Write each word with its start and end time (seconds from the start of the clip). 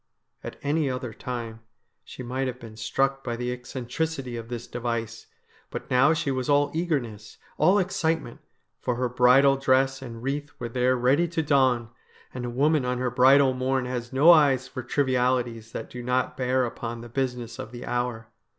At 0.43 0.55
any 0.63 0.89
other 0.89 1.13
time 1.13 1.59
she 2.03 2.23
might 2.23 2.47
have 2.47 2.59
been 2.59 2.75
struck 2.75 3.23
by 3.23 3.35
the 3.35 3.55
eccen 3.55 3.85
tricity 3.85 4.35
of 4.35 4.49
this 4.49 4.65
device; 4.65 5.27
but 5.69 5.91
now 5.91 6.11
she 6.11 6.31
was 6.31 6.49
all 6.49 6.71
eagerness, 6.73 7.37
all 7.59 7.77
excitement, 7.77 8.39
for 8.79 8.95
her 8.95 9.07
bridal 9.07 9.57
dress 9.57 10.01
and 10.01 10.23
wreath 10.23 10.49
were 10.57 10.69
there 10.69 10.95
ready 10.97 11.27
to 11.27 11.43
don, 11.43 11.89
and 12.33 12.45
a 12.45 12.49
woman 12.49 12.83
on 12.83 12.97
her 12.97 13.11
bridal 13.11 13.53
morn 13.53 13.85
has 13.85 14.11
no 14.11 14.31
eyes 14.31 14.67
for 14.67 14.81
trivialities 14.81 15.71
that 15.71 15.91
do 15.91 16.01
not 16.01 16.35
bear 16.35 16.65
upon 16.65 17.01
the 17.01 17.07
business 17.07 17.59
of 17.59 17.71
the 17.71 17.85
hour. 17.85 18.25